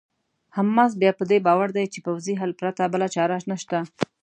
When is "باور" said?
1.47-1.69